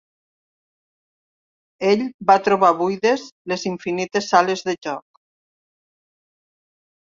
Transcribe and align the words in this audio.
Ell 1.89 2.01
va 2.31 2.37
trobar 2.47 2.71
buides 2.79 3.27
les 3.53 3.67
infinites 3.73 4.31
sales 4.33 4.65
de 4.71 4.75
joc! 4.89 5.23